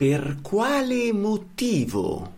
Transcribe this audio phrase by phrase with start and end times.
[0.00, 2.32] Per quale motivo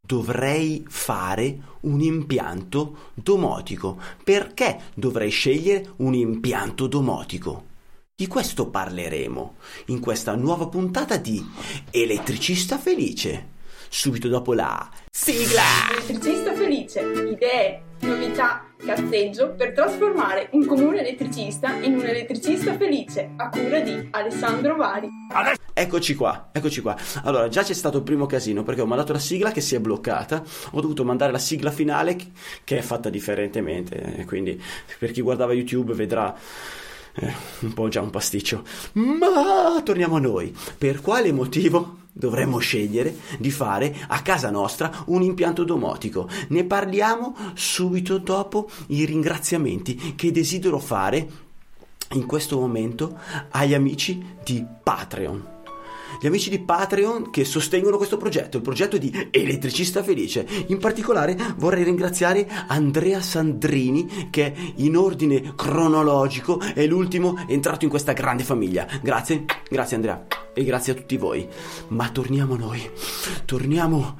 [0.00, 4.00] dovrei fare un impianto domotico?
[4.24, 7.66] Perché dovrei scegliere un impianto domotico?
[8.14, 9.56] Di questo parleremo
[9.88, 11.46] in questa nuova puntata di
[11.90, 13.61] Elettricista Felice.
[13.94, 15.62] Subito dopo la sigla!
[15.90, 23.50] Elettricista felice, idee, novità, cazzeggio per trasformare un comune elettricista in un elettricista felice a
[23.50, 25.08] cura di Alessandro Vari.
[25.74, 26.96] Eccoci qua, eccoci qua.
[27.24, 29.78] Allora, già c'è stato il primo casino perché ho mandato la sigla che si è
[29.78, 30.42] bloccata.
[30.70, 32.16] Ho dovuto mandare la sigla finale
[32.64, 34.16] che è fatta differentemente.
[34.16, 34.60] eh, Quindi,
[34.98, 36.34] per chi guardava YouTube vedrà
[37.14, 38.64] eh, un po' già un pasticcio.
[38.94, 40.54] Ma torniamo a noi.
[40.78, 46.28] Per quale motivo dovremmo scegliere di fare a casa nostra un impianto domotico?
[46.48, 51.28] Ne parliamo subito dopo i ringraziamenti che desidero fare
[52.12, 53.18] in questo momento
[53.50, 55.51] agli amici di Patreon.
[56.20, 60.46] Gli amici di Patreon che sostengono questo progetto, il progetto di Elettricista Felice.
[60.68, 68.12] In particolare vorrei ringraziare Andrea Sandrini che in ordine cronologico è l'ultimo entrato in questa
[68.12, 68.86] grande famiglia.
[69.02, 71.46] Grazie, grazie Andrea e grazie a tutti voi.
[71.88, 72.90] Ma torniamo a noi,
[73.44, 74.16] torniamo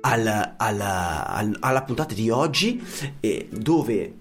[0.00, 2.82] al- alla, al- alla puntata di oggi
[3.20, 4.14] eh, dove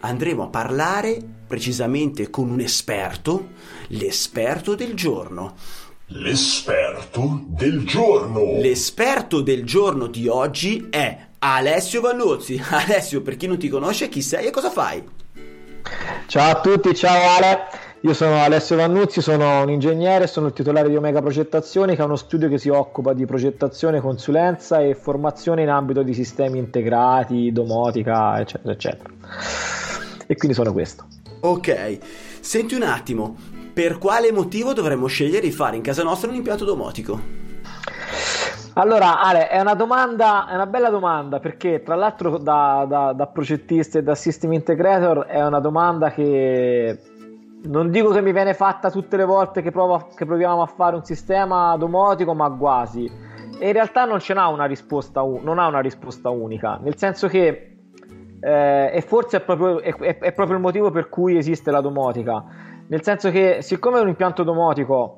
[0.00, 3.48] andremo a parlare precisamente con un esperto,
[3.88, 5.54] l'esperto del giorno.
[6.10, 8.60] L'esperto del giorno.
[8.60, 12.62] L'esperto del giorno di oggi è Alessio Vannuzzi.
[12.70, 15.02] Alessio, per chi non ti conosce, chi sei e cosa fai?
[16.28, 17.58] Ciao a tutti, ciao Ale.
[18.02, 22.04] Io sono Alessio Vannuzzi, sono un ingegnere, sono il titolare di Omega Progettazioni, che è
[22.04, 27.50] uno studio che si occupa di progettazione, consulenza e formazione in ambito di sistemi integrati,
[27.50, 29.10] domotica, eccetera, eccetera.
[30.24, 31.04] E quindi sono questo.
[31.40, 31.98] Ok,
[32.38, 33.36] senti un attimo,
[33.76, 37.20] per quale motivo dovremmo scegliere di fare in casa nostra un impianto domotico?
[38.72, 43.26] Allora, Ale, è una domanda, è una bella domanda perché tra l'altro da, da, da
[43.26, 46.98] progettista e da system integrator è una domanda che
[47.64, 50.96] non dico che mi viene fatta tutte le volte che, provo- che proviamo a fare
[50.96, 53.04] un sistema domotico, ma quasi.
[53.58, 57.28] E in realtà non ce n'ha una risposta, non ha una risposta unica, nel senso
[57.28, 57.76] che
[58.40, 62.65] eh, e forse è proprio, è- è proprio il motivo per cui esiste la domotica.
[62.88, 65.16] Nel senso che, siccome è un impianto domotico,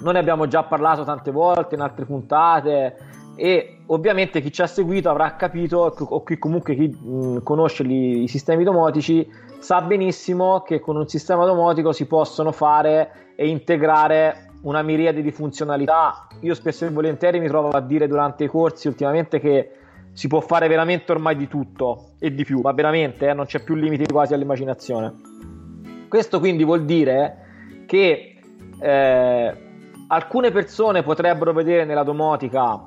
[0.00, 2.96] noi ne abbiamo già parlato tante volte in altre puntate,
[3.36, 8.22] e ovviamente chi ci ha seguito avrà capito, o chi comunque chi mh, conosce li-
[8.22, 9.26] i sistemi domotici,
[9.58, 15.30] sa benissimo che con un sistema domotico si possono fare e integrare una miriade di
[15.30, 16.26] funzionalità.
[16.40, 19.70] Io spesso e volentieri mi trovo a dire durante i corsi ultimamente che
[20.12, 23.62] si può fare veramente ormai di tutto e di più, ma veramente eh, non c'è
[23.62, 25.12] più limiti quasi all'immaginazione.
[26.10, 28.36] Questo quindi vuol dire che
[28.80, 29.54] eh,
[30.08, 32.84] alcune persone potrebbero vedere nella domotica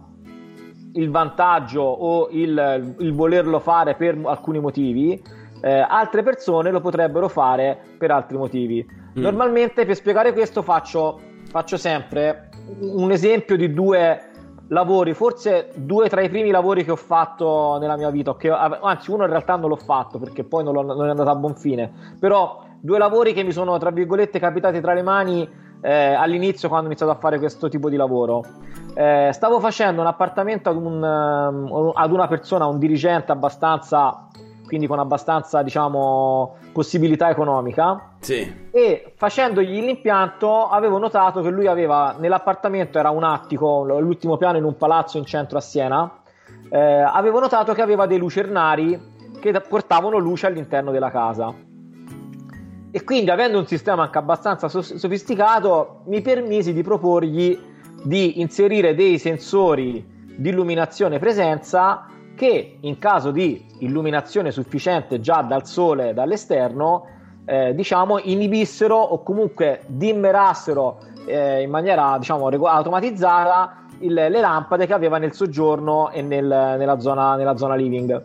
[0.96, 5.24] il vantaggio o il, il volerlo fare per alcuni motivi,
[5.62, 8.86] eh, altre persone lo potrebbero fare per altri motivi.
[9.18, 9.22] Mm.
[9.22, 12.50] Normalmente per spiegare questo faccio, faccio sempre
[12.82, 14.32] un esempio di due
[14.68, 19.12] lavori, forse due tra i primi lavori che ho fatto nella mia vita, che, anzi
[19.12, 21.90] uno in realtà non l'ho fatto perché poi non, non è andato a buon fine,
[22.20, 25.48] però due lavori che mi sono tra virgolette capitati tra le mani
[25.80, 28.44] eh, all'inizio quando ho iniziato a fare questo tipo di lavoro.
[28.94, 34.28] Eh, stavo facendo un appartamento ad, un, ehm, ad una persona, un dirigente abbastanza,
[34.66, 38.68] quindi con abbastanza diciamo possibilità economica Sì.
[38.70, 44.64] e facendogli l'impianto avevo notato che lui aveva nell'appartamento era un attico l'ultimo piano in
[44.64, 46.12] un palazzo in centro a Siena
[46.70, 49.00] eh, avevo notato che aveva dei lucernari
[49.40, 51.54] che portavano luce all'interno della casa
[52.96, 57.58] e quindi avendo un sistema anche abbastanza sofisticato mi permisi di proporgli
[58.04, 60.06] di inserire dei sensori
[60.38, 62.06] di illuminazione presenza
[62.36, 67.08] che in caso di illuminazione sufficiente già dal sole dall'esterno
[67.46, 74.86] eh, diciamo inibissero o comunque dimmerassero eh, in maniera diciamo rego- automatizzata il- le lampade
[74.86, 76.46] che aveva nel soggiorno e nel-
[76.78, 78.22] nella, zona, nella zona living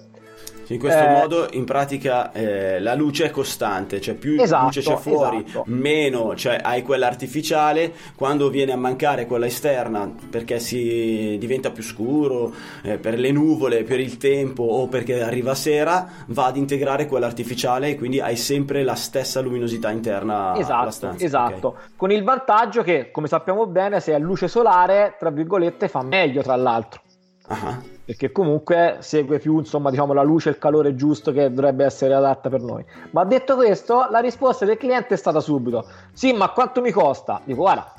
[0.75, 4.81] in questo eh, modo in pratica eh, la luce è costante, cioè più esatto, luce
[4.82, 5.65] c'è fuori, esatto.
[5.67, 11.82] meno cioè, hai quella artificiale, quando viene a mancare quella esterna perché si diventa più
[11.82, 17.06] scuro, eh, per le nuvole, per il tempo o perché arriva sera, va ad integrare
[17.06, 21.25] quella artificiale e quindi hai sempre la stessa luminosità interna esatto, alla stanza.
[21.25, 21.82] Esatto, okay.
[21.97, 26.43] con il vantaggio che come sappiamo bene se è luce solare, tra virgolette, fa meglio
[26.43, 27.00] tra l'altro.
[27.49, 31.85] Uh-huh perché comunque segue più insomma, diciamo, la luce e il calore giusto che dovrebbe
[31.85, 32.83] essere adatta per noi.
[33.11, 37.43] Ma detto questo, la risposta del cliente è stata subito: sì, ma quanto mi costa?
[37.45, 37.93] Dico, guarda,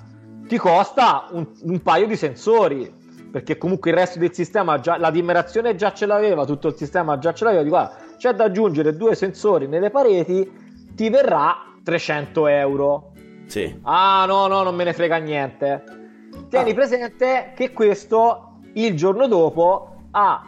[0.47, 2.91] ti costa un, un paio di sensori.
[3.31, 7.19] Perché comunque il resto del sistema, già, la dimerazione già ce l'aveva, tutto il sistema
[7.19, 7.61] già ce l'aveva.
[7.61, 10.51] Dico, guarda, c'è da aggiungere due sensori nelle pareti,
[10.95, 13.11] ti verrà 300 euro.
[13.45, 13.79] Sì.
[13.83, 15.83] Ah, no, no, non me ne frega niente.
[16.49, 16.73] Tieni ah.
[16.73, 20.43] presente che questo il giorno dopo ha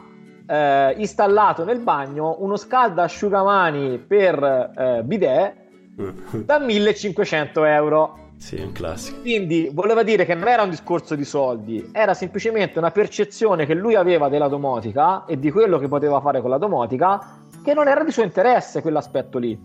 [0.48, 5.56] eh, installato nel bagno uno scaldasciugamani per eh, bidet
[6.46, 8.18] da 1500 euro.
[8.38, 9.20] Sì, un classico.
[9.22, 13.76] Quindi voleva dire che non era un discorso di soldi, era semplicemente una percezione che
[13.76, 17.88] lui aveva della domotica e di quello che poteva fare con la domotica, che non
[17.88, 19.60] era di suo interesse quell'aspetto lì.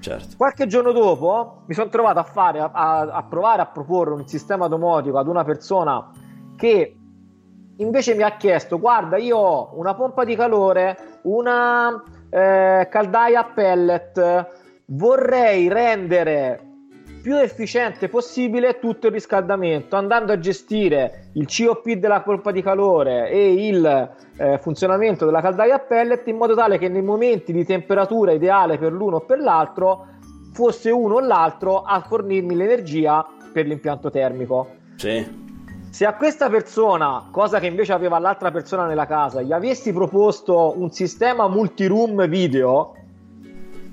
[0.00, 0.36] Certo.
[0.36, 4.26] Qualche giorno dopo mi sono trovato a, fare, a, a, a provare a proporre un
[4.26, 6.10] sistema domotico ad una persona
[6.56, 6.96] che
[7.78, 13.44] invece mi ha chiesto guarda io ho una pompa di calore una eh, caldaia a
[13.44, 14.48] pellet
[14.86, 16.72] vorrei rendere
[17.22, 23.30] più efficiente possibile tutto il riscaldamento andando a gestire il COP della pompa di calore
[23.30, 27.64] e il eh, funzionamento della caldaia a pellet in modo tale che nei momenti di
[27.64, 30.06] temperatura ideale per l'uno o per l'altro
[30.52, 34.68] fosse uno o l'altro a fornirmi l'energia per l'impianto termico.
[34.96, 35.43] Sì.
[35.94, 40.74] Se a questa persona, cosa che invece aveva l'altra persona nella casa, gli avessi proposto
[40.76, 42.96] un sistema multi-room video,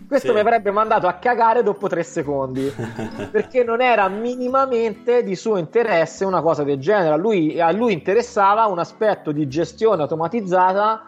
[0.07, 0.33] questo sì.
[0.33, 2.73] mi avrebbe mandato a cagare dopo tre secondi
[3.29, 7.13] perché non era minimamente di suo interesse una cosa del genere.
[7.13, 11.03] A lui, a lui interessava un aspetto di gestione automatizzata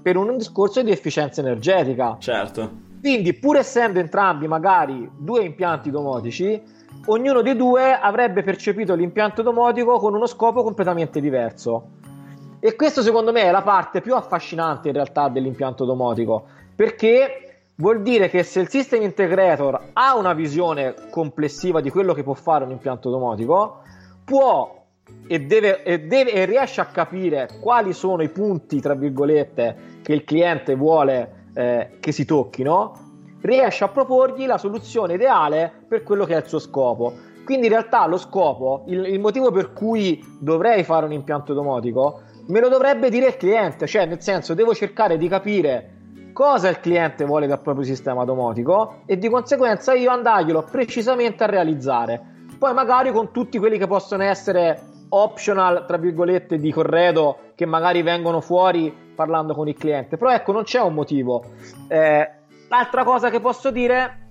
[0.00, 2.16] per un discorso di efficienza energetica.
[2.18, 2.70] Certo.
[3.02, 6.77] Quindi, pur essendo entrambi magari due impianti domotici,
[7.08, 11.96] ognuno dei due avrebbe percepito l'impianto domotico con uno scopo completamente diverso.
[12.60, 16.44] E questo secondo me è la parte più affascinante in realtà dell'impianto domotico,
[16.74, 22.24] perché vuol dire che se il system integrator ha una visione complessiva di quello che
[22.24, 23.82] può fare un impianto domotico,
[24.24, 24.76] può
[25.26, 30.12] e, deve, e, deve, e riesce a capire quali sono i punti, tra virgolette, che
[30.12, 33.06] il cliente vuole eh, che si tocchino
[33.40, 37.12] riesce a proporgli la soluzione ideale per quello che è il suo scopo.
[37.44, 42.20] Quindi in realtà lo scopo, il, il motivo per cui dovrei fare un impianto domotico,
[42.48, 45.92] me lo dovrebbe dire il cliente, cioè nel senso devo cercare di capire
[46.32, 51.46] cosa il cliente vuole dal proprio sistema domotico e di conseguenza io andarglielo precisamente a
[51.46, 52.36] realizzare.
[52.58, 58.02] Poi magari con tutti quelli che possono essere optional, tra virgolette, di corredo che magari
[58.02, 60.16] vengono fuori parlando con il cliente.
[60.16, 61.44] Però ecco, non c'è un motivo.
[61.88, 62.30] Eh,
[62.68, 64.28] L'altra cosa che posso dire,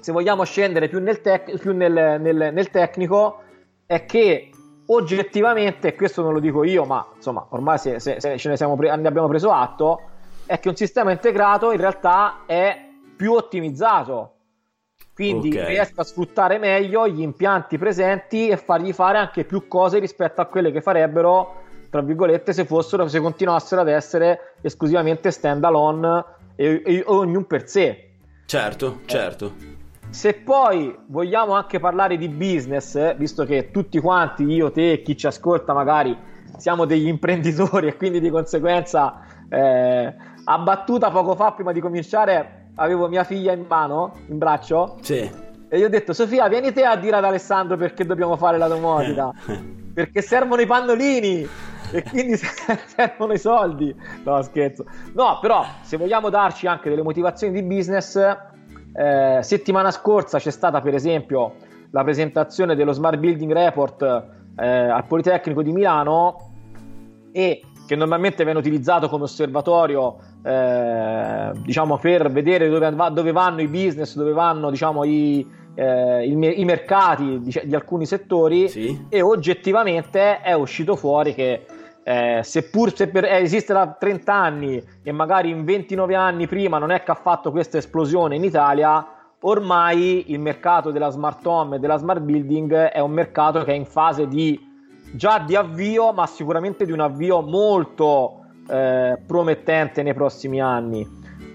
[0.00, 3.42] se vogliamo scendere più nel, tec- più nel, nel, nel tecnico,
[3.84, 4.50] è che
[4.86, 8.76] oggettivamente, e questo non lo dico io, ma insomma, ormai se, se, se ce ne,
[8.76, 10.02] pre- ne, abbiamo preso atto,
[10.46, 14.34] è che un sistema integrato in realtà è più ottimizzato.
[15.12, 15.66] Quindi okay.
[15.66, 20.46] riesco a sfruttare meglio gli impianti presenti e fargli fare anche più cose rispetto a
[20.46, 26.24] quelle che farebbero, tra virgolette, se fossero, se continuassero ad essere esclusivamente stand alone
[26.60, 28.10] e, e ognuno per sé.
[28.44, 29.08] Certo, eh.
[29.08, 29.54] certo.
[30.10, 35.26] Se poi vogliamo anche parlare di business, visto che tutti quanti, io, te chi ci
[35.26, 36.14] ascolta magari,
[36.58, 40.14] siamo degli imprenditori e quindi di conseguenza eh,
[40.44, 44.98] a battuta poco fa prima di cominciare avevo mia figlia in mano, in braccio.
[45.00, 45.30] Sì.
[45.68, 48.68] E gli ho detto, Sofia, vieni te a dire ad Alessandro perché dobbiamo fare la
[48.68, 49.32] domotica.
[49.94, 51.48] perché servono i pannolini
[51.92, 52.36] e quindi
[52.86, 53.94] servono i soldi.
[54.24, 54.84] No, scherzo.
[55.14, 60.80] No, però se vogliamo darci anche delle motivazioni di business, eh, settimana scorsa c'è stata
[60.80, 61.54] per esempio
[61.90, 64.02] la presentazione dello Smart Building Report
[64.56, 66.48] eh, al Politecnico di Milano
[67.32, 73.66] e che normalmente viene utilizzato come osservatorio eh, diciamo per vedere dove, dove, vanno i
[73.66, 75.44] business, dove vanno diciamo, i,
[75.74, 79.06] eh, i, i, mercati di, di alcuni settori sì.
[79.08, 81.66] e oggettivamente è uscito fuori che
[82.10, 86.78] eh, seppur se per, eh, esiste da 30 anni e magari in 29 anni prima
[86.78, 89.06] non è che ha fatto questa esplosione in Italia,
[89.42, 93.76] ormai il mercato della smart home e della smart building è un mercato che è
[93.76, 94.58] in fase di
[95.12, 101.06] già di avvio, ma sicuramente di un avvio molto eh, promettente nei prossimi anni.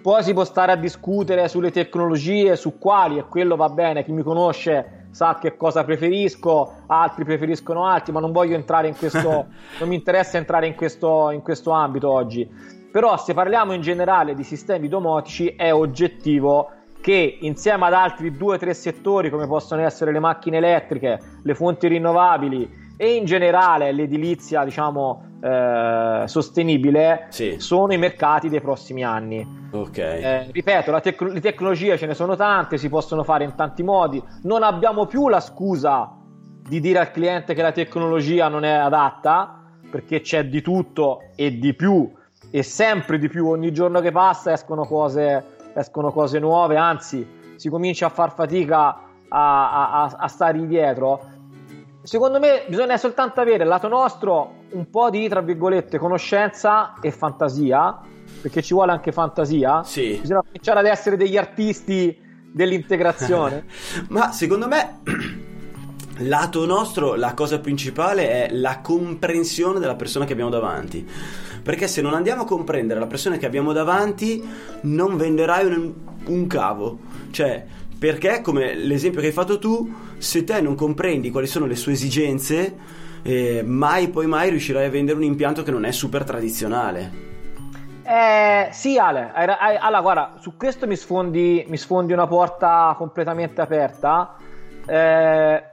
[0.02, 4.14] Poi si può stare a discutere sulle tecnologie, su quali, e quello va bene, chi
[4.14, 9.46] mi conosce sa che cosa preferisco, altri preferiscono altri, ma non voglio entrare in questo,
[9.80, 12.46] non mi interessa entrare in questo, in questo ambito oggi.
[12.92, 16.70] Però se parliamo in generale di sistemi domotici è oggettivo
[17.00, 21.56] che insieme ad altri due o tre settori come possono essere le macchine elettriche, le
[21.56, 27.56] fonti rinnovabili e in generale l'edilizia diciamo eh, sostenibile sì.
[27.60, 29.68] sono i mercati dei prossimi anni.
[29.72, 29.98] Ok.
[29.98, 34.22] Eh, ripeto, tec- le tecnologie ce ne sono tante, si possono fare in tanti modi.
[34.44, 36.12] Non abbiamo più la scusa
[36.68, 41.60] di dire al cliente che la tecnologia non è adatta, perché c'è di tutto e
[41.60, 42.12] di più,
[42.50, 43.48] e sempre di più.
[43.48, 49.00] Ogni giorno che passa escono cose, escono cose nuove, anzi, si comincia a far fatica
[49.28, 51.34] a, a, a stare indietro
[52.06, 58.00] secondo me bisogna soltanto avere lato nostro un po' di, tra virgolette, conoscenza e fantasia,
[58.42, 59.84] perché ci vuole anche fantasia.
[59.84, 60.18] Sì.
[60.22, 62.18] Bisogna cominciare ad essere degli artisti
[62.52, 63.66] dell'integrazione.
[64.10, 65.02] Ma secondo me,
[66.20, 71.08] lato nostro, la cosa principale è la comprensione della persona che abbiamo davanti.
[71.64, 74.48] Perché se non andiamo a comprendere la persona che abbiamo davanti,
[74.82, 75.94] non venderai un,
[76.26, 77.00] un cavo.
[77.32, 77.66] Cioè,
[78.06, 81.94] perché, come l'esempio che hai fatto tu, se te non comprendi quali sono le sue
[81.94, 82.76] esigenze,
[83.24, 87.12] eh, mai poi mai riuscirai a vendere un impianto che non è super tradizionale.
[88.04, 94.36] Eh, sì, Ale, allora guarda, su questo mi sfondi, mi sfondi una porta completamente aperta.
[94.86, 95.64] Eh,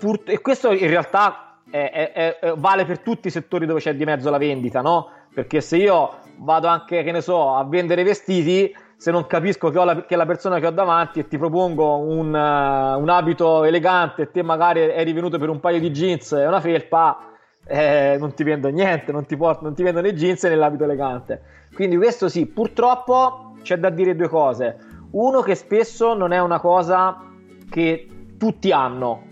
[0.00, 3.94] pur, e questo in realtà è, è, è, vale per tutti i settori dove c'è
[3.94, 5.08] di mezzo la vendita, no?
[5.32, 9.82] Perché se io vado anche, che ne so, a vendere vestiti se non capisco che,
[9.82, 13.64] la, che, è la persona che ho davanti e ti propongo un, uh, un, abito
[13.64, 17.30] elegante e te magari eri venuto per un paio di jeans e una felpa,
[17.66, 20.84] eh, non ti vendo niente, non ti, porto, non ti vendo né jeans né l'abito
[20.84, 21.40] elegante.
[21.72, 24.76] Quindi questo sì, purtroppo c'è da dire due cose.
[25.12, 27.24] Uno che spesso non è una cosa
[27.70, 29.22] che tutti hanno,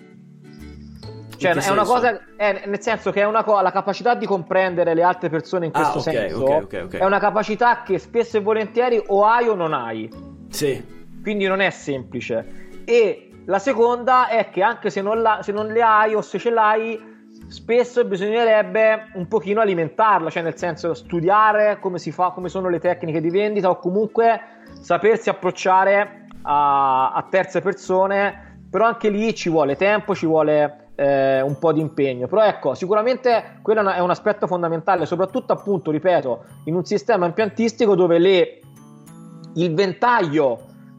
[1.39, 4.93] cioè, è una cosa, è, nel senso che è una cosa, la capacità di comprendere
[4.93, 8.39] le altre persone in questo ah, okay, senso okay, okay, è una capacità che spesso
[8.39, 10.11] e volentieri o hai o non hai.
[10.51, 10.85] Sì.
[11.23, 12.67] Quindi non è semplice.
[12.85, 16.39] E la seconda è che anche se non, la, se non le hai o se
[16.39, 17.17] ce l'hai,
[17.47, 22.81] spesso bisognerebbe un pochino alimentarla, cioè nel senso studiare come si fa, come sono le
[22.81, 24.41] tecniche di vendita o comunque
[24.81, 31.41] sapersi approcciare a, a terze persone, però anche lì ci vuole tempo, ci vuole eh,
[31.41, 32.27] un po' di impegno.
[32.27, 37.95] Però ecco, sicuramente quello è un aspetto fondamentale, soprattutto appunto, ripeto, in un sistema impiantistico
[37.95, 38.61] dove le,
[39.55, 40.59] il ventaglio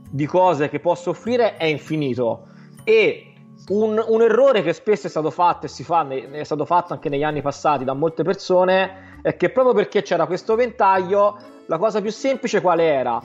[0.10, 2.48] di cose che posso offrire è infinito
[2.86, 3.34] e
[3.68, 7.10] un, un, errore che spesso è stato fatto e si fa, è stato fatto anche
[7.10, 12.02] negli anni passati da molte persone è che proprio perché c'era questo ventaglio, la cosa
[12.02, 13.22] più semplice qual era?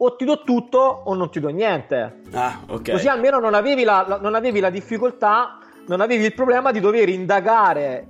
[0.00, 2.20] O ti do tutto o non ti do niente.
[2.32, 2.90] Ah, ok.
[2.90, 5.58] Così almeno non avevi la, la, non avevi la difficoltà
[5.88, 8.08] non avevi il problema di dover indagare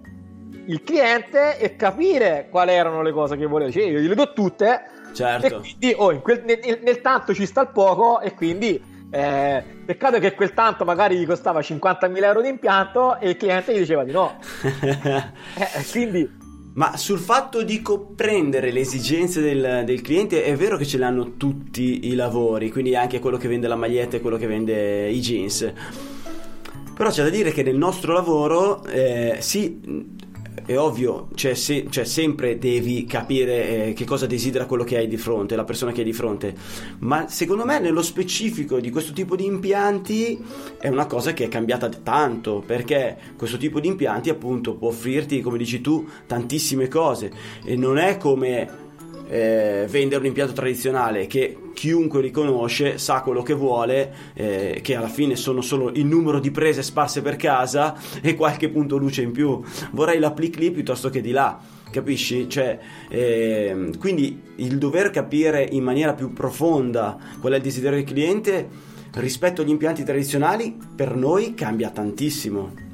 [0.67, 3.71] il cliente e capire quali erano le cose che voleva.
[3.71, 4.83] Cioè, io gliele do tutte.
[5.15, 5.61] Certo.
[5.61, 8.97] Quindi, oh, quel, nel, nel, tanto ci sta il poco e quindi...
[9.11, 13.73] Eh, peccato che quel tanto magari gli costava 50.000 euro di impianto e il cliente
[13.73, 14.37] gli diceva di no.
[14.61, 16.31] eh, quindi
[16.75, 21.37] ma sul fatto di comprendere le esigenze del, del, cliente è vero che ce l'hanno
[21.39, 25.21] tutti i lavori, quindi anche quello che vende la maglietta e quello che vende i
[25.21, 25.73] jeans.
[26.99, 29.81] Però c'è da dire che nel nostro lavoro, eh, sì,
[30.67, 35.07] è ovvio, cioè, se, cioè, sempre devi capire eh, che cosa desidera quello che hai
[35.07, 36.57] di fronte, la persona che hai di fronte,
[36.99, 40.45] ma secondo me nello specifico di questo tipo di impianti
[40.77, 45.41] è una cosa che è cambiata tanto, perché questo tipo di impianti appunto può offrirti,
[45.41, 47.31] come dici tu, tantissime cose.
[47.63, 48.88] E non è come
[49.29, 55.09] eh, vendere un impianto tradizionale che chiunque riconosce sa quello che vuole, eh, che alla
[55.09, 59.33] fine sono solo il numero di prese sparse per casa e qualche punto luce in
[59.33, 59.63] più.
[59.93, 61.59] Vorrei l'appli lì piuttosto che di là.
[61.91, 62.49] Capisci?
[62.49, 68.07] Cioè, eh, quindi il dover capire in maniera più profonda qual è il desiderio del
[68.07, 68.69] cliente
[69.15, 72.87] rispetto agli impianti tradizionali per noi cambia tantissimo.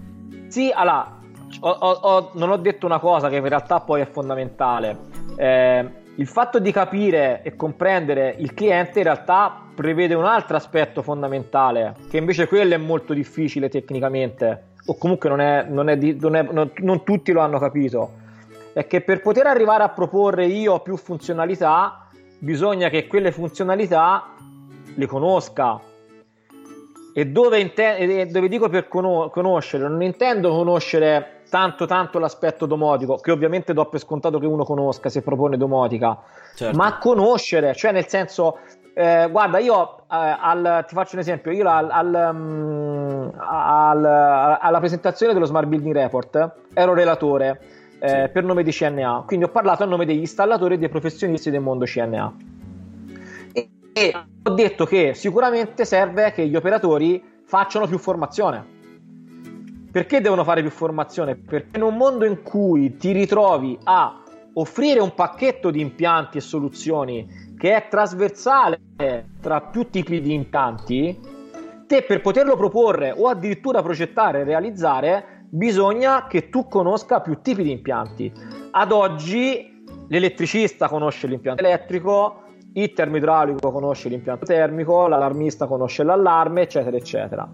[0.47, 1.21] Sì, allora,
[1.61, 4.97] ho, ho, non ho detto una cosa che in realtà poi è fondamentale.
[5.37, 11.02] Eh, il fatto di capire e comprendere il cliente in realtà prevede un altro aspetto
[11.02, 16.37] fondamentale, che invece quello è molto difficile tecnicamente, o comunque non, è, non, è non,
[16.37, 18.12] è, non, tutti lo hanno capito,
[18.73, 24.35] è che per poter arrivare a proporre io più funzionalità, bisogna che quelle funzionalità
[24.94, 25.80] le conosca.
[27.16, 33.30] E dove, inten- dove dico per conoscere, non intendo conoscere tanto tanto l'aspetto domotico, che
[33.30, 36.18] ovviamente do per scontato che uno conosca se propone domotica,
[36.52, 36.76] certo.
[36.76, 38.58] ma conoscere, cioè nel senso,
[38.92, 45.32] eh, guarda, io eh, al, ti faccio un esempio, io al, al, um, alla presentazione
[45.32, 47.61] dello Smart Building Report ero relatore
[48.00, 48.28] eh, sì.
[48.32, 51.61] per nome di CNA, quindi ho parlato a nome degli installatori e dei professionisti del
[51.61, 52.34] mondo CNA.
[53.52, 58.74] E, e ho detto che sicuramente serve che gli operatori facciano più formazione
[59.94, 61.36] perché devono fare più formazione?
[61.36, 64.24] Perché in un mondo in cui ti ritrovi a
[64.54, 68.80] offrire un pacchetto di impianti e soluzioni che è trasversale
[69.40, 71.16] tra più tipi di impianti,
[71.86, 77.62] te per poterlo proporre o addirittura progettare e realizzare, bisogna che tu conosca più tipi
[77.62, 78.32] di impianti.
[78.72, 86.96] Ad oggi l'elettricista conosce l'impianto elettrico, il termoidraulico conosce l'impianto termico, l'allarmista conosce l'allarme, eccetera,
[86.96, 87.48] eccetera.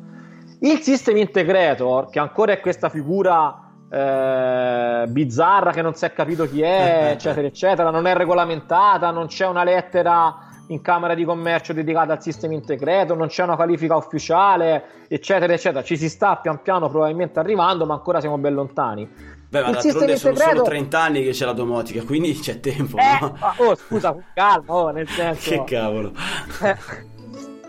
[0.63, 6.47] Il System Integrator, che ancora è questa figura eh, bizzarra che non si è capito
[6.49, 11.73] chi è, eccetera, eccetera, non è regolamentata, non c'è una lettera in Camera di Commercio
[11.73, 15.83] dedicata al System Integrator, non c'è una qualifica ufficiale, eccetera, eccetera.
[15.83, 19.09] Ci si sta pian piano probabilmente arrivando, ma ancora siamo ben lontani.
[19.49, 23.19] Beh, ma d'altronde sono solo 30 anni che c'è la domotica, quindi c'è tempo, eh,
[23.21, 23.37] no?
[23.57, 25.51] Oh, scusa, calma, oh, nel senso...
[25.51, 26.13] che cavolo.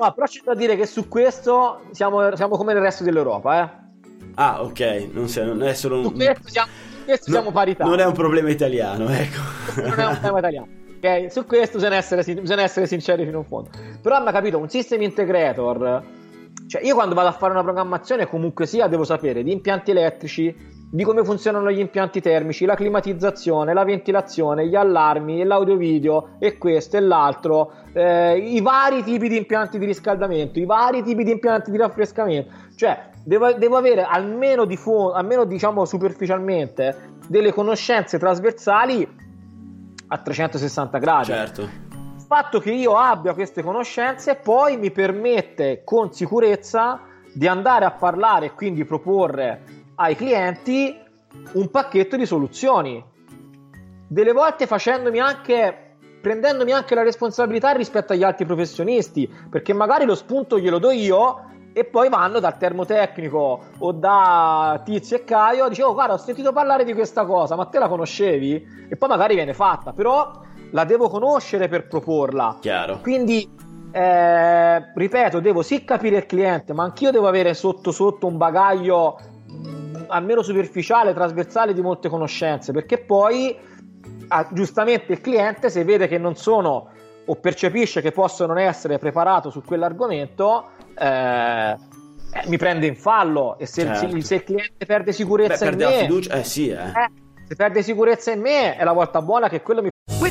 [0.02, 3.70] No, però c'è da dire che su questo siamo, siamo come nel resto dell'Europa, eh.
[4.34, 6.04] Ah, ok, non, sei, non è solo un...
[6.06, 6.72] Su questo siamo,
[7.06, 7.86] questo no, siamo parità.
[7.86, 9.40] Non è un problema italiano, ecco.
[9.76, 10.68] non è un problema italiano.
[10.98, 13.70] Ok, su questo bisogna essere, bisogna essere sinceri fino in fondo.
[14.02, 16.20] Però hanno capito, un system integrator...
[16.72, 20.56] Cioè, io quando vado a fare una programmazione, comunque sia, devo sapere di impianti elettrici,
[20.90, 26.58] di come funzionano gli impianti termici, la climatizzazione, la ventilazione, gli allarmi, l'audio video e
[26.58, 31.32] questo e l'altro, eh, i vari tipi di impianti di riscaldamento, i vari tipi di
[31.32, 32.54] impianti di raffrescamento.
[32.74, 39.06] Cioè, devo, devo avere almeno, di fo- almeno diciamo superficialmente delle conoscenze trasversali
[40.08, 41.26] a 360 gradi.
[41.26, 41.91] Certo.
[42.32, 47.02] Fatto che io abbia queste conoscenze poi mi permette con sicurezza
[47.34, 49.64] di andare a parlare e quindi proporre
[49.96, 50.98] ai clienti
[51.52, 53.04] un pacchetto di soluzioni.
[54.08, 60.16] Delle volte facendomi anche prendendomi anche la responsabilità rispetto agli altri professionisti, perché magari lo
[60.16, 65.90] spunto glielo do io e poi vanno dal termotecnico o da Tizio e Caio, dicevo
[65.90, 68.88] oh, guarda ho sentito parlare di questa cosa, ma te la conoscevi?
[68.90, 72.58] E poi magari viene fatta, però la devo conoscere per proporla.
[72.60, 73.00] Chiaro.
[73.02, 73.50] Quindi,
[73.92, 79.20] eh, ripeto, devo sì capire il cliente, ma anch'io devo avere sotto sotto un bagaglio
[80.08, 83.58] almeno superficiale, trasversale di molte conoscenze, perché poi
[84.28, 86.90] ah, giustamente il cliente se vede che non sono
[87.26, 91.76] o percepisce che posso non essere preparato su quell'argomento, eh,
[92.34, 94.10] eh, mi prende in fallo e se, certo.
[94.10, 96.76] se, se il cliente perde sicurezza Beh, in perde me, la fiducia, eh sì, eh.
[96.76, 97.12] eh.
[97.48, 99.91] se perde sicurezza in me è la volta buona che quello mi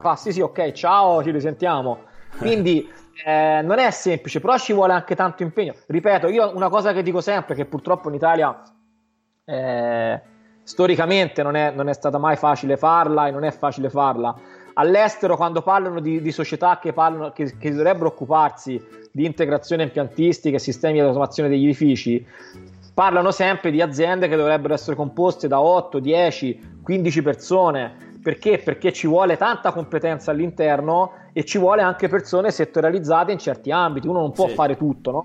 [0.00, 2.04] Ah, sì, sì, ok, ciao, ci risentiamo.
[2.38, 2.88] Quindi
[3.26, 5.74] eh, non è semplice, però ci vuole anche tanto impegno.
[5.88, 8.62] Ripeto, io una cosa che dico sempre, che purtroppo in Italia
[9.44, 10.22] eh,
[10.62, 14.32] storicamente non è, non è, stata mai facile farla e non è facile farla.
[14.74, 18.80] All'estero, quando parlano di, di società che, parlano, che, che dovrebbero occuparsi
[19.10, 22.24] di integrazione impiantistica e sistemi di automazione degli edifici,
[22.94, 28.58] parlano sempre di aziende che dovrebbero essere composte da 8, 10, 15 persone perché?
[28.58, 34.06] Perché ci vuole tanta competenza all'interno e ci vuole anche persone settorializzate in certi ambiti.
[34.06, 34.52] Uno non può sì.
[34.52, 35.24] fare tutto, no?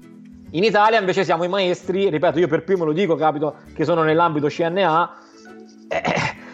[0.52, 4.04] In Italia invece siamo i maestri, ripeto, io per primo lo dico, capito che sono
[4.04, 5.16] nell'ambito CNA,
[5.90, 6.02] eh,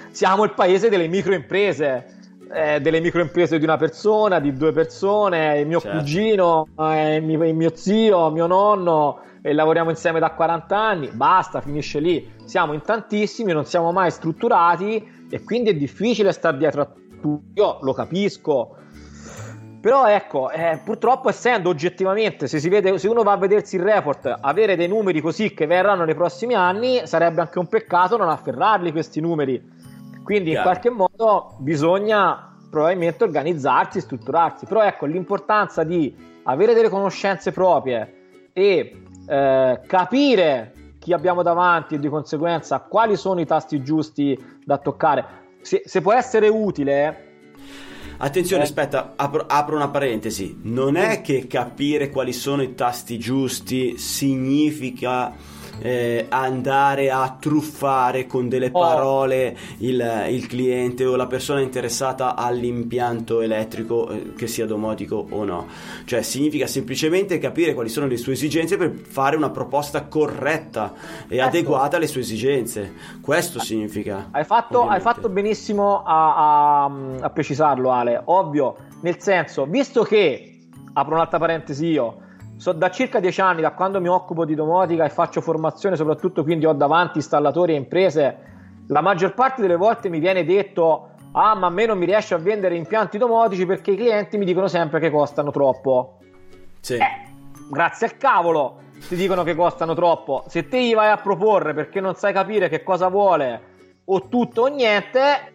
[0.09, 2.17] siamo il paese delle microimprese.
[2.51, 5.99] Eh, delle microimprese di una persona, di due persone, il mio certo.
[5.99, 11.61] cugino, eh, mio, il mio zio, mio nonno, e lavoriamo insieme da 40 anni, basta,
[11.61, 12.31] finisce lì.
[12.43, 16.89] Siamo in tantissimi, non siamo mai strutturati e quindi è difficile stare dietro a
[17.21, 17.59] tutti.
[17.59, 18.75] Io lo capisco.
[19.81, 24.39] Però ecco, eh, purtroppo essendo oggettivamente, se, vede, se, uno va a vedersi il report,
[24.41, 28.91] avere dei numeri così che verranno nei prossimi anni, sarebbe anche un peccato non afferrarli
[28.91, 29.77] questi numeri.
[30.21, 30.69] Quindi Chiaro.
[30.69, 34.65] in qualche modo bisogna probabilmente organizzarsi, strutturarsi.
[34.65, 41.99] Però ecco, l'importanza di avere delle conoscenze proprie e eh, capire chi abbiamo davanti e
[41.99, 45.25] di conseguenza quali sono i tasti giusti da toccare.
[45.61, 47.25] Se, se può essere utile,
[48.21, 48.65] Attenzione, Eh.
[48.65, 50.59] aspetta, apro, apro una parentesi.
[50.63, 55.33] Non è che capire quali sono i tasti giusti significa
[55.81, 58.79] eh, andare a truffare con delle Oh.
[58.79, 65.43] parole il, il cliente o la persona interessata all'impianto elettrico, eh, che sia domotico o
[65.43, 65.67] no.
[66.05, 70.93] Cioè, significa semplicemente capire quali sono le sue esigenze per fare una proposta corretta
[71.27, 71.45] e Ecco.
[71.47, 72.93] adeguata alle sue esigenze.
[73.21, 74.27] Questo significa.
[74.31, 78.21] Hai fatto, hai fatto benissimo a, a- a precisarlo, Ale.
[78.25, 80.59] Ovvio, nel senso, visto che,
[80.93, 82.17] apro un'altra parentesi io,
[82.59, 86.43] so da circa dieci anni, da quando mi occupo di domotica e faccio formazione, soprattutto
[86.43, 88.37] quindi ho davanti installatori e imprese,
[88.87, 92.33] la maggior parte delle volte mi viene detto, ah ma a me non mi riesce
[92.33, 96.17] a vendere impianti domotici perché i clienti mi dicono sempre che costano troppo.
[96.81, 96.97] Sì.
[97.71, 100.43] Grazie al cavolo ti dicono che costano troppo.
[100.47, 103.61] Se te gli vai a proporre perché non sai capire che cosa vuole
[104.03, 105.53] o tutto o niente,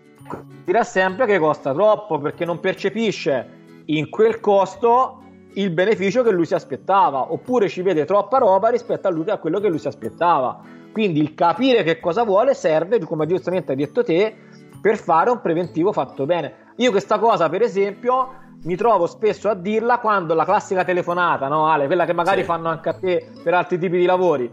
[0.65, 5.19] dirà sempre che costa troppo perché non percepisce in quel costo
[5.55, 9.39] il beneficio che lui si aspettava oppure ci vede troppa roba rispetto a, lui, a
[9.39, 10.61] quello che lui si aspettava.
[10.93, 14.35] Quindi il capire che cosa vuole serve, come giustamente hai detto te,
[14.81, 16.73] per fare un preventivo fatto bene.
[16.77, 21.67] Io questa cosa, per esempio, mi trovo spesso a dirla quando la classica telefonata, no
[21.67, 22.47] Ale, quella che magari Sì.
[22.47, 24.51] fanno anche a te per altri tipi di lavori.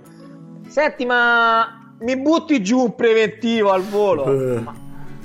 [0.67, 4.25] Senti, ma mi butti giù un preventivo al volo?
[4.25, 4.59] Eh.
[4.61, 4.73] Ma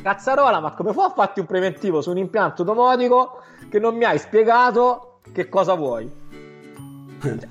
[0.03, 4.05] cazzarola, ma come fa a farti un preventivo su un impianto domotico che non mi
[4.05, 6.25] hai spiegato che cosa vuoi?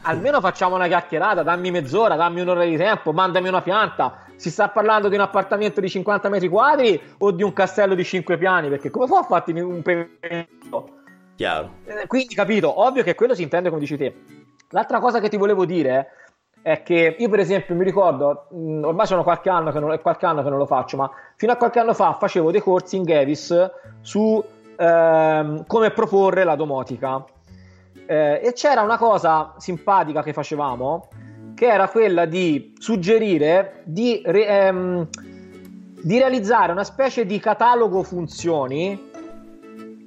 [0.03, 4.19] Almeno facciamo una chiacchierata, dammi mezz'ora, dammi un'ora di tempo, mandami una pianta.
[4.35, 8.03] Si sta parlando di un appartamento di 50 metri quadri o di un castello di
[8.03, 8.69] 5 piani?
[8.69, 10.89] Perché come fa a farti un preventivo?
[11.35, 11.69] Chiaro.
[11.85, 14.13] Eh, Quindi, capito, ovvio che quello si intende come dici te.
[14.69, 16.07] L'altra cosa che ti volevo dire
[16.61, 20.25] è che io, per esempio, mi ricordo, mh, ormai sono qualche anno, che non, qualche
[20.25, 23.03] anno che non lo faccio, ma fino a qualche anno fa facevo dei corsi in
[23.03, 23.69] Gavis
[24.01, 24.43] su
[24.77, 27.23] ehm, come proporre la domotica.
[28.07, 31.07] Eh, e c'era una cosa simpatica che facevamo,
[31.55, 35.07] che era quella di suggerire di, re- ehm,
[36.03, 39.09] di realizzare una specie di catalogo funzioni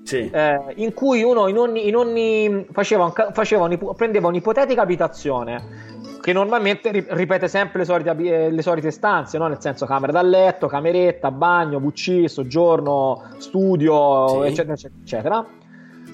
[0.05, 0.31] Sì.
[0.31, 5.97] eh, in cui uno in ogni, in ogni- faceva, un faceva un'ipo- prendeva un'ipotetica abitazione
[6.21, 9.47] che normalmente ri- ripete sempre le solite, eh, le solite stanze, no?
[9.49, 14.47] nel senso camera da letto, cameretta, bagno, WC, soggiorno, studio, Sì.
[14.49, 15.47] eccetera, eccetera, eccetera.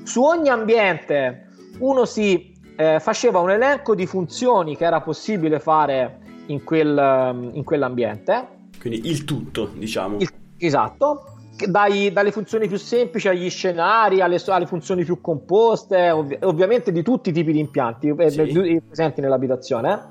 [0.05, 1.44] Su ogni ambiente
[1.79, 7.51] uno si eh, faceva un elenco di funzioni che era possibile fare in, quel, ehm,
[7.55, 8.49] in quell'ambiente
[8.81, 10.19] Quindi il tutto, diciamo.
[10.19, 11.29] il- esatto.
[11.69, 17.03] Dai- dalle funzioni più semplici agli scenari, alle, alle funzioni più composte, ovvi- ovviamente di
[17.05, 18.43] tutti i tipi di impianti eh, Sì.
[18.43, 20.03] di- presenti nell'abitazione.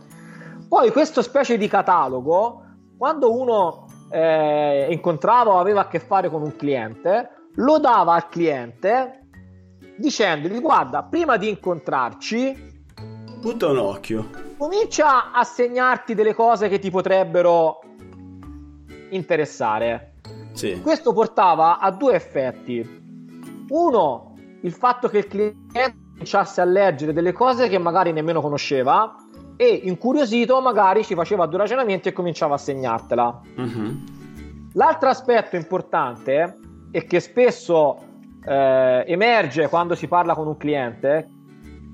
[0.69, 2.61] Poi questo specie di catalogo,
[2.97, 8.29] quando uno eh, incontrava o aveva a che fare con un cliente, lo dava al
[8.29, 9.22] cliente
[9.97, 12.71] dicendogli guarda, prima di incontrarci,
[13.39, 14.29] Butta un occhio.
[14.57, 17.79] comincia a segnarti delle cose che ti potrebbero
[19.09, 20.13] interessare.
[20.53, 20.79] Sì.
[20.81, 23.01] Questo portava a due effetti.
[23.69, 29.15] Uno, il fatto che il cliente cominciasse a leggere delle cose che magari nemmeno conosceva
[29.55, 33.41] e incuriosito magari ci faceva due ragionamenti e cominciava a segnartela.
[33.55, 34.03] Mhm.
[34.73, 36.57] L'altro aspetto importante
[36.91, 38.12] e che spesso
[38.45, 41.27] eh, emerge quando si parla con un cliente,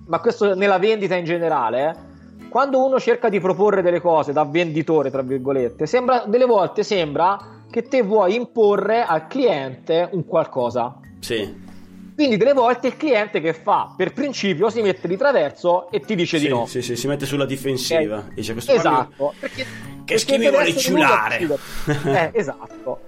[0.08, 2.08] ma questo nella vendita in generale,
[2.50, 7.38] quando uno cerca di proporre delle cose da venditore, tra virgolette, sembra, delle volte sembra
[7.70, 11.00] che te vuoi imporre al cliente un qualcosa.
[11.20, 11.68] Sì.
[12.16, 13.94] Quindi delle volte il cliente che fa?
[13.96, 16.66] Per principio si mette di traverso e ti dice Sì, di no.
[16.66, 18.18] sì, sì, si mette sulla difensiva.
[18.18, 18.34] Ok?
[18.34, 19.34] Dice questo Esatto.
[19.40, 19.64] Perché,
[20.04, 21.48] Che perché deve vuole ciulare?
[22.06, 23.00] Eh, esatto.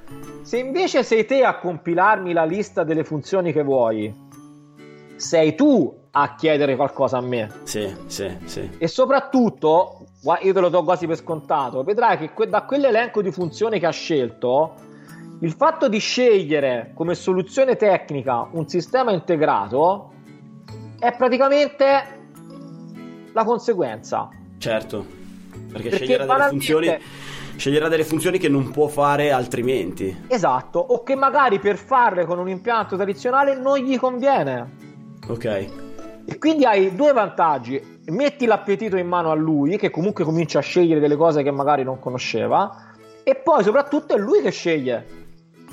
[0.52, 4.14] Se invece sei te a compilarmi la lista delle funzioni che vuoi,
[5.16, 7.50] sei tu a chiedere qualcosa a me.
[7.64, 8.70] Sì, sì, sì.
[8.78, 10.08] E soprattutto,
[10.42, 13.92] io te lo do quasi per scontato, vedrai che da quell'elenco di funzioni che ha
[13.92, 14.74] scelto,
[15.40, 20.12] il fatto di scegliere come soluzione tecnica un sistema integrato
[21.00, 21.86] è praticamente
[23.32, 24.28] la conseguenza.
[24.58, 25.06] Certo.
[25.72, 27.00] Perché, Perché sceglierà, delle funzioni,
[27.56, 30.26] sceglierà delle funzioni che non può fare altrimenti.
[30.28, 34.72] Esatto, o che magari per farle con un impianto tradizionale non gli conviene.
[35.28, 35.46] Ok.
[35.46, 38.00] E quindi hai due vantaggi.
[38.08, 41.84] Metti l'appetito in mano a lui, che comunque comincia a scegliere delle cose che magari
[41.84, 45.06] non conosceva, e poi soprattutto è lui che sceglie.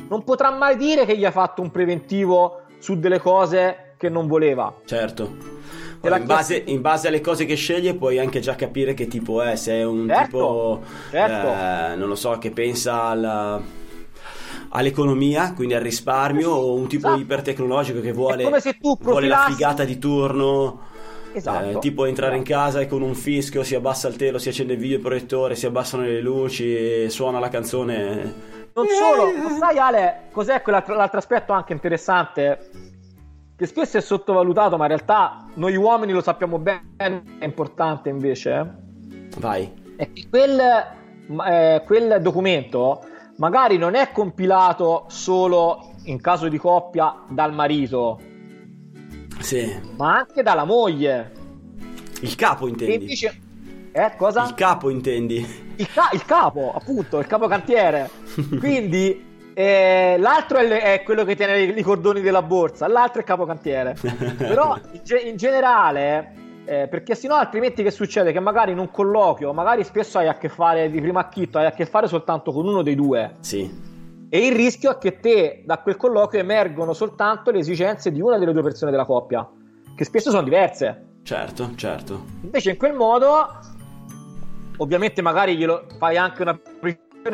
[0.09, 4.27] Non potrà mai dire che gli ha fatto un preventivo su delle cose che non
[4.27, 4.73] voleva.
[4.85, 5.57] Certo.
[6.03, 9.43] L'ha in, base, in base alle cose che sceglie puoi anche già capire che tipo
[9.43, 11.47] è, se è un Certo, tipo, certo.
[11.49, 13.61] eh, non lo so, che pensa alla-
[14.71, 17.23] all'economia, quindi al risparmio, o un tipo Esatto.
[17.23, 18.59] ipertecnologico che vuole, tu vuole
[19.29, 20.87] la profilassi- figata di turno.
[21.31, 21.69] Esatto.
[21.77, 24.73] eh, tipo entrare in casa e con un fischio si abbassa il telo, si accende
[24.73, 28.35] il videoproiettore, si abbassano le luci, suona la canzone.
[28.73, 32.71] Non solo, ma sai Ale, cos'è quell'altro l'altro aspetto anche interessante?
[33.59, 38.53] Che spesso è sottovalutato, ma in realtà noi uomini lo sappiamo bene, è importante invece.
[38.55, 38.67] eh?
[39.39, 39.73] Vai.
[39.97, 43.01] È che quel, eh, quel documento
[43.39, 48.21] magari non è compilato solo in caso di coppia dal marito,
[49.41, 49.69] Sì.
[49.97, 51.33] ma anche dalla moglie.
[52.21, 52.95] Il capo E intendi?
[52.95, 53.41] invece,
[53.91, 54.45] eh, cosa?
[54.45, 55.73] Il capo intendi?
[55.77, 58.09] il, ca- il capo, appunto, il capo cantiere.
[58.61, 59.28] Quindi
[59.59, 63.45] eh, l'altro è, è quello che tiene i, cordoni della borsa, l'altro è il capo
[63.45, 63.97] cantiere.
[64.39, 66.33] Però in, ge- in generale,
[66.65, 68.31] eh, perché sennò altrimenti che succede?
[68.31, 71.67] Che magari in un colloquio, magari spesso hai a che fare di primo acchitto, hai
[71.67, 73.35] a che fare soltanto con uno dei due.
[73.41, 73.69] Sì.
[74.29, 78.39] E il rischio è che te da quel colloquio emergono soltanto le esigenze di una
[78.39, 79.45] delle due persone della coppia,
[79.97, 81.07] che spesso sono diverse.
[81.25, 82.27] Certo, certo.
[82.43, 83.59] Invece in quel modo,
[84.77, 86.61] ovviamente magari glielo fai anche una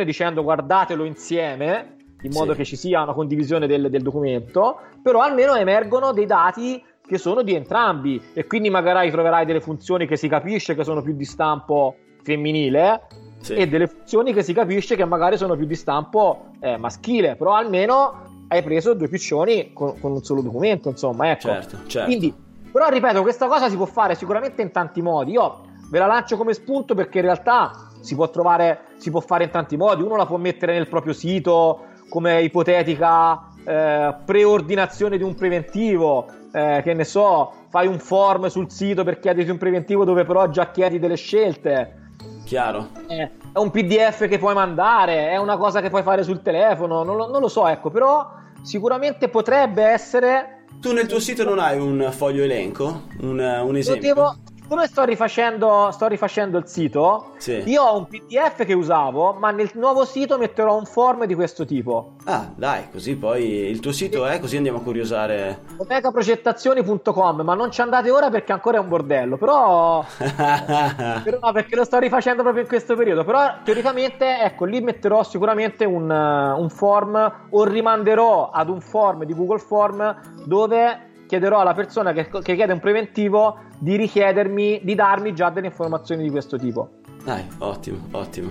[0.05, 2.59] dicendo guardatelo insieme, in modo Sì.
[2.59, 7.43] che ci sia una condivisione del, del documento, però almeno emergono dei dati che sono
[7.43, 11.25] di entrambi e quindi magari troverai delle funzioni che si capisce che sono più di
[11.25, 13.03] stampo femminile
[13.41, 13.55] Sì.
[13.55, 17.53] e delle funzioni che si capisce che magari sono più di stampo eh, maschile, però
[17.53, 21.49] almeno hai preso due piccioni con, con un solo documento, insomma, ecco.
[21.49, 22.07] Certo, certo.
[22.09, 22.33] Quindi,
[22.73, 25.33] però ripeto, questa cosa si può fare sicuramente in tanti modi.
[25.33, 25.61] Io
[25.91, 29.51] ve la lancio come spunto perché in realtà si può trovare, si può fare in
[29.51, 30.03] tanti modi.
[30.03, 36.81] Uno la può mettere nel proprio sito come ipotetica eh, preordinazione di un preventivo, eh,
[36.85, 40.71] che ne so, fai un form sul sito per chiederti un preventivo dove però già
[40.71, 42.03] chiedi delle scelte.
[42.45, 42.89] Chiaro.
[43.09, 47.03] Eh, è un PDF che puoi mandare, è una cosa che puoi fare sul telefono,
[47.03, 48.29] non lo, non lo so, ecco, però
[48.63, 53.03] sicuramente potrebbe essere Tu nel tuo sito non hai un foglio elenco?
[53.21, 54.15] Un, un Lo esempio?
[54.15, 54.37] devo-
[54.69, 57.63] come sto rifacendo, sto rifacendo il sito, Sì.
[57.67, 61.65] io ho un PDF che usavo, ma nel nuovo sito metterò un form di questo
[61.65, 62.13] tipo.
[62.25, 65.61] Ah, dai, così poi il tuo sito è, così andiamo a curiosare.
[65.77, 70.05] omegaprogettazioni.com, ma non ci andate ora perché ancora è un bordello, però...
[70.19, 75.23] però no, perché lo sto rifacendo proprio in questo periodo, però teoricamente, ecco, lì metterò
[75.23, 81.75] sicuramente un, un form o rimanderò ad un form di Google Form dove chiederò alla
[81.75, 86.57] persona che, che chiede un preventivo di richiedermi, di darmi già delle informazioni di questo
[86.57, 86.91] tipo.
[87.25, 88.51] Dai, ottimo, ottimo.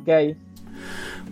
[0.00, 0.36] Ok?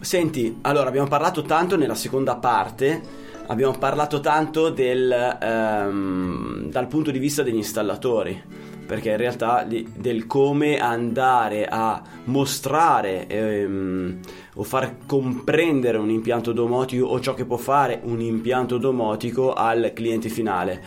[0.01, 3.01] Senti, allora abbiamo parlato tanto nella seconda parte,
[3.47, 8.43] abbiamo parlato tanto del, ehm, dal punto di vista degli installatori,
[8.85, 14.19] perché in realtà li- del come andare a mostrare ehm,
[14.55, 19.93] o far comprendere un impianto domotico o ciò che può fare un impianto domotico al
[19.95, 20.83] cliente finale.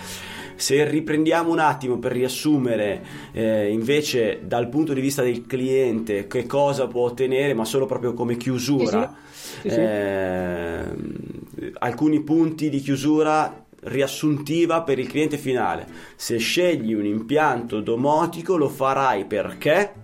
[0.57, 6.45] Se riprendiamo un attimo per riassumere eh, invece dal punto di vista del cliente che
[6.45, 9.75] cosa può ottenere, ma solo proprio come chiusura, Sì, sì.
[9.77, 15.85] ehm, alcuni punti di chiusura riassuntiva per il cliente finale.
[16.15, 20.03] Se scegli un impianto domotico lo farai perché?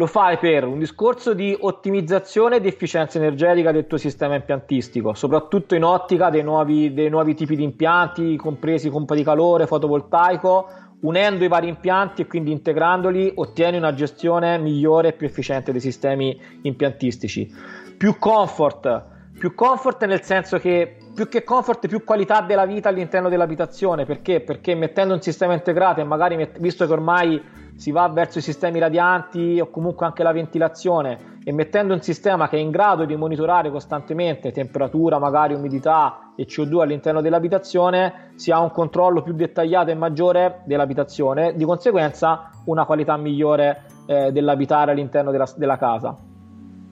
[0.00, 5.74] Lo fai per un discorso di ottimizzazione ed efficienza energetica del tuo sistema impiantistico, soprattutto
[5.74, 10.68] in ottica dei nuovi, dei nuovi tipi di impianti, compresi pompa di calore, fotovoltaico.
[11.00, 15.82] Unendo i vari impianti e quindi integrandoli, ottieni una gestione migliore e più efficiente dei
[15.82, 17.54] sistemi impiantistici.
[17.98, 19.04] Più comfort,
[19.38, 24.06] più comfort nel senso che più che comfort, più qualità della vita all'interno dell'abitazione.
[24.06, 24.40] Perché?
[24.40, 28.42] Perché mettendo un sistema integrato e magari met- visto che ormai si va verso i
[28.42, 33.06] sistemi radianti o comunque anche la ventilazione e mettendo un sistema che è in grado
[33.06, 39.32] di monitorare costantemente temperatura, magari umidità e CO2 all'interno dell'abitazione, si ha un controllo più
[39.32, 46.14] dettagliato e maggiore dell'abitazione, di conseguenza una qualità migliore eh, dell'abitare all'interno della, della casa.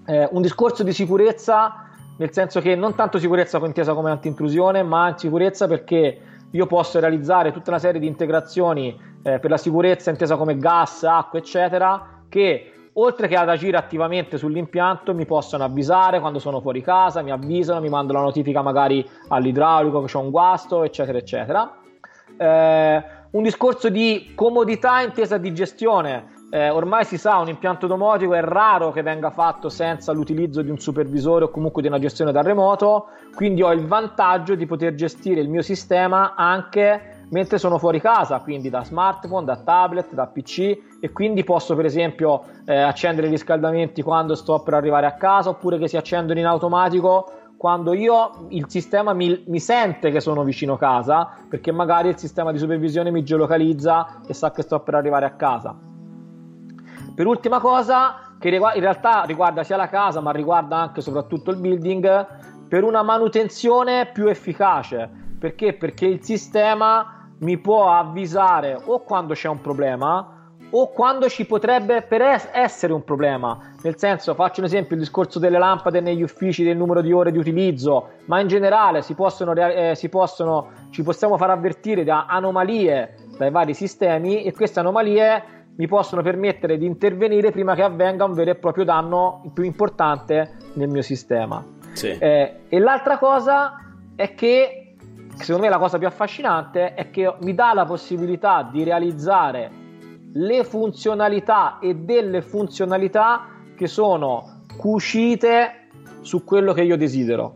[0.07, 1.85] Eh, un discorso di sicurezza
[2.17, 6.19] nel senso che non tanto sicurezza intesa come anti-intrusione, ma sicurezza perché
[6.51, 8.99] io posso realizzare tutta una serie di integrazioni
[9.35, 14.39] eh, per la sicurezza intesa come gas, acqua, eccetera, che oltre che ad agire attivamente
[14.39, 19.07] sull'impianto mi possono avvisare quando sono fuori casa, mi avvisano, mi mandano la notifica magari
[19.29, 21.77] all'idraulico che c'è un guasto, eccetera, eccetera.
[22.37, 26.37] Eh, un discorso di comodità intesa di gestione.
[26.51, 30.71] Eh, ormai si sa, un impianto domotico è raro che venga fatto senza l'utilizzo di
[30.71, 34.95] un supervisore o comunque di una gestione da remoto, quindi ho il vantaggio di poter
[34.95, 40.27] gestire il mio sistema anche mentre sono fuori casa, quindi da smartphone, da tablet, da
[40.27, 45.13] PC e quindi posso per esempio eh, accendere i riscaldamenti quando sto per arrivare a
[45.13, 50.21] casa oppure che si accendono in automatico quando io il sistema mi, mi, sente che
[50.21, 54.79] sono vicino casa perché magari il sistema di supervisione mi geolocalizza e sa che sto
[54.79, 55.77] per arrivare a casa.
[57.15, 61.57] Per ultima cosa, che in realtà riguarda sia la casa ma riguarda anche soprattutto il
[61.57, 62.27] building,
[62.69, 65.11] per una manutenzione più efficace.
[65.37, 65.73] Perché?
[65.73, 70.33] Perché il sistema mi può avvisare o quando c'è un problema
[70.71, 72.21] o quando ci potrebbe per
[72.53, 73.73] essere un problema.
[73.83, 77.33] Nel senso, faccio un esempio, il discorso delle lampade negli uffici, del numero di ore
[77.33, 82.27] di utilizzo, ma in generale si possono, eh, si possono, ci possiamo far avvertire da
[82.27, 88.25] anomalie dai vari sistemi e queste anomalie mi possono permettere di intervenire prima che avvenga
[88.25, 91.65] un vero e proprio danno più importante nel mio sistema.
[91.93, 92.17] Sì.
[92.19, 93.75] Eh, e l'altra cosa
[94.17, 94.88] è che,
[95.39, 99.71] secondo me la cosa più affascinante, è che mi dà la possibilità di realizzare
[100.33, 105.89] le funzionalità e delle funzionalità che sono cucite
[106.21, 107.55] su quello che io desidero.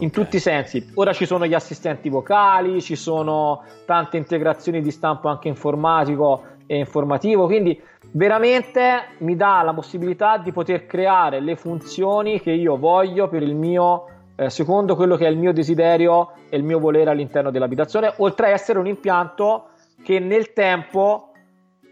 [0.00, 0.92] In tutti i sensi.
[0.94, 6.78] Ora ci sono gli assistenti vocali, ci sono tante integrazioni di stampo anche informatico e
[6.78, 7.80] informativo, quindi
[8.12, 13.56] veramente mi dà la possibilità di poter creare le funzioni che io voglio per il
[13.56, 18.14] mio eh, secondo quello che è il mio desiderio e il mio volere all'interno dell'abitazione,
[18.18, 19.70] oltre a essere un impianto
[20.04, 21.32] che nel tempo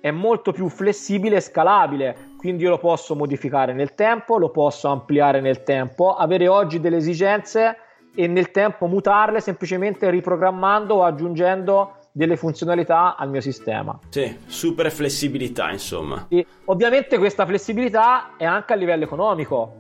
[0.01, 4.87] è molto più flessibile e scalabile, quindi io lo posso modificare nel tempo, lo posso
[4.87, 7.79] ampliare nel tempo, avere oggi delle esigenze
[8.15, 13.99] e nel tempo mutarle semplicemente riprogrammando o aggiungendo delle funzionalità al mio sistema.
[14.09, 16.27] Sì, super flessibilità, insomma.
[16.29, 19.75] E ovviamente questa flessibilità è anche a livello economico,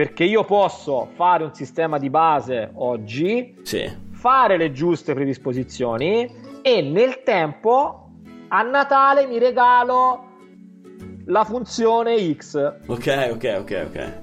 [0.00, 3.86] perché io posso fare un sistema di base oggi, sì.
[4.12, 6.26] fare le giuste predisposizioni
[6.62, 8.08] e nel tempo
[8.48, 10.24] a Natale mi regalo
[11.26, 12.54] la funzione X.
[12.86, 14.22] Ok, ok, ok, ok.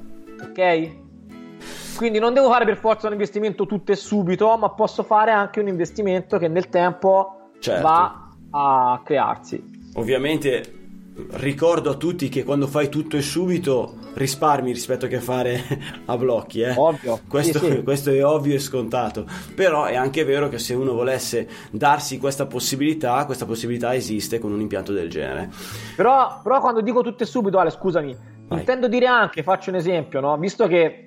[0.49, 1.95] Ok?
[1.95, 5.59] Quindi non devo fare per forza un investimento tutto e subito, ma posso fare anche
[5.59, 7.83] un investimento che nel tempo certo.
[7.83, 9.91] va a crearsi.
[9.93, 10.86] Ovviamente
[11.31, 15.61] ricordo a tutti che quando fai tutto e subito risparmi rispetto che fare
[16.05, 16.61] a blocchi.
[16.61, 16.73] Eh?
[16.75, 17.19] Ovvio.
[17.27, 17.83] Questo, sì, sì.
[17.83, 19.25] questo, è ovvio e scontato.
[19.55, 24.51] Però è anche vero che se uno volesse darsi questa possibilità, questa possibilità esiste con
[24.51, 25.49] un impianto del genere.
[25.95, 28.15] Però, però quando dico tutto e subito, Ale, scusami,
[28.47, 28.59] Vai.
[28.59, 30.37] intendo dire anche, faccio un esempio, no?
[30.37, 31.03] visto che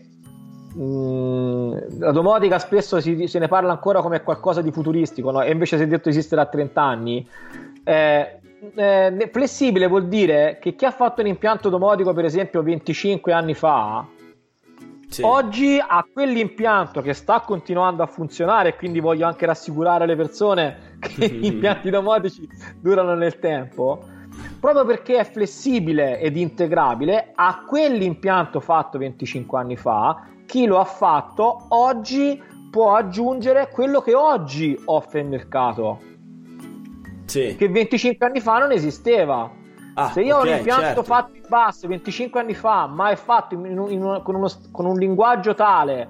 [0.73, 5.43] la domotica spesso si, se ne parla ancora come qualcosa di futuristico no?
[5.43, 7.29] e invece si è detto esiste da 30 anni
[7.83, 8.41] eh,
[8.75, 13.55] eh, flessibile vuol dire che chi ha fatto un impianto domotico per esempio 25 anni
[13.55, 14.07] fa
[15.09, 15.23] sì.
[15.23, 21.29] oggi ha quell'impianto che sta continuando a funzionare quindi voglio anche rassicurare le persone che
[21.29, 22.47] gli impianti domotici
[22.79, 24.05] durano nel tempo
[24.61, 30.85] proprio perché è flessibile ed integrabile a quell'impianto fatto 25 anni fa chi lo ha
[30.85, 36.10] fatto oggi può aggiungere quello che oggi offre il mercato.
[37.31, 37.55] Sì.
[37.57, 39.49] Che 25 anni fa non esisteva.
[39.95, 41.03] Ah, Se io okay, ho un impianto certo.
[41.05, 44.87] fatto in basso 25 anni fa, ma è fatto in, in, in, con, uno, con
[44.87, 46.09] un linguaggio tale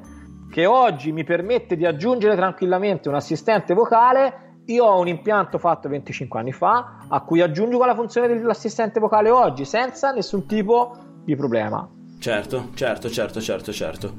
[0.51, 5.91] che oggi mi permette di aggiungere tranquillamente un assistente vocale, io ho un impianto fatto
[5.91, 11.37] 25 anni fa a cui aggiungo la funzione dell'assistente vocale oggi senza nessun tipo di
[11.37, 11.87] problema.
[12.19, 14.15] Certo, certo, certo, certo, certo.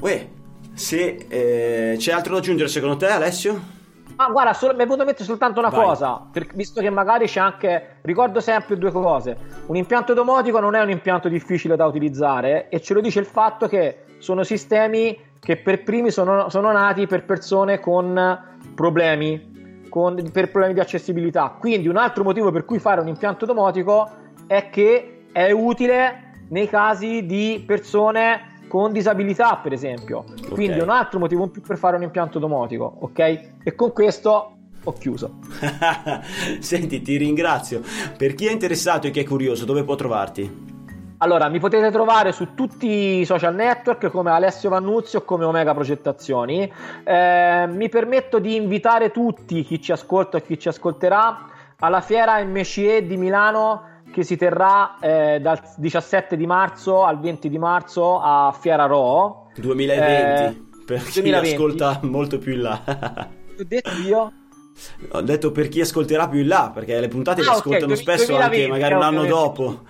[0.00, 0.28] Uè,
[0.72, 3.76] se eh, c'è altro da aggiungere secondo te, Alessio?
[4.18, 5.86] Ma guarda, solo, mi è venuto a mettere soltanto una Vai.
[5.86, 9.36] cosa, per- visto che magari c'è anche, ricordo sempre due cose.
[9.66, 13.26] Un impianto domotico non è un impianto difficile da utilizzare e ce lo dice il
[13.26, 20.16] fatto che sono sistemi che per primi sono, sono nati per persone con problemi, con,
[20.32, 21.54] per problemi di accessibilità.
[21.56, 24.10] Quindi un altro motivo per cui fare un impianto domotico
[24.48, 30.24] è che è utile nei casi di persone con disabilità, per esempio.
[30.50, 30.84] Quindi Ok.
[30.84, 33.18] un altro motivo in più per fare un impianto domotico, ok?
[33.64, 34.52] E con questo
[34.84, 35.38] ho chiuso.
[36.60, 37.82] Senti, ti ringrazio.
[38.16, 40.76] Per chi è interessato e chi è curioso, dove può trovarti?
[41.20, 45.74] Allora, mi potete trovare su tutti i social network come Alessio Vannuzzi o come Omega
[45.74, 46.70] Progettazioni.
[47.02, 51.46] Eh, mi permetto di invitare tutti, chi ci ascolta e chi ci ascolterà,
[51.80, 53.82] alla fiera MCE di Milano
[54.12, 59.50] che si terrà eh, dal 17 di marzo al 20 di marzo a Fiera Ro.
[59.56, 60.02] 2020.
[60.02, 61.54] Eh, per chi 2020.
[61.54, 62.82] ascolta molto più in là.
[63.58, 64.32] Ho detto io?
[65.10, 67.86] Ho detto per chi ascolterà più in là, perché le puntate le Ah, ok, ascoltano
[67.94, 69.44] 2020, spesso anche magari un anno ovviamente.
[69.62, 69.82] dopo.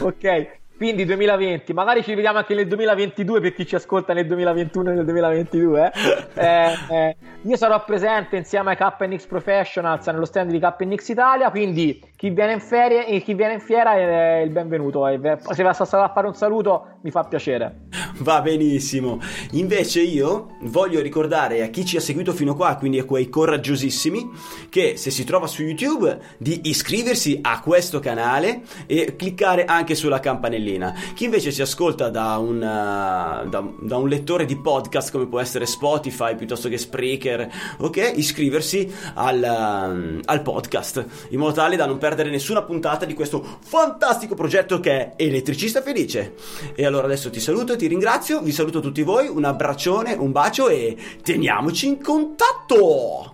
[0.06, 4.90] ok, Quindi 2020, magari ci vediamo anche nel 2022 per chi ci ascolta nel 2021
[4.90, 5.92] e nel 2022.
[6.36, 11.98] Eh, eh, io sarò presente insieme ai KNX Professionals nello stand di KNX Italia, quindi
[12.14, 15.06] chi viene in ferie e chi viene in fiera è il benvenuto.
[15.50, 17.86] Se va a fare un saluto mi fa piacere.
[18.20, 19.20] Va benissimo.
[19.52, 23.28] Invece io voglio ricordare a chi ci ha seguito fino a qua, quindi a quei
[23.28, 24.30] coraggiosissimi,
[24.68, 30.20] che se si trova su YouTube di iscriversi a questo canale e cliccare anche sulla
[30.20, 30.94] campanellina.
[31.14, 35.40] Chi invece si ascolta da un, uh, da, da un lettore di podcast come può
[35.40, 38.12] essere Spotify piuttosto che Spreaker, ok?
[38.16, 43.58] Iscriversi al, uh, al podcast in modo tale da non perdere nessuna puntata di questo
[43.60, 46.34] fantastico progetto che è Elettricista Felice.
[46.74, 48.05] E allora adesso ti saluto e ti ringrazio,
[48.40, 53.32] vi saluto tutti voi, un abbraccione, un bacio e teniamoci in contatto!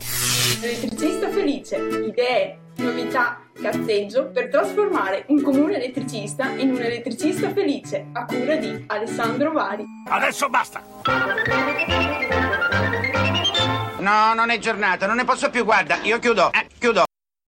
[0.63, 8.25] Elettricista Felice, idee, novità, cazzeggio per trasformare un comune elettricista in un elettricista felice a
[8.25, 9.85] cura di Alessandro Vari.
[10.09, 10.83] Adesso basta!
[13.99, 17.05] No, non è giornata, non ne posso più, guarda, io chiudo, eh, chiudo.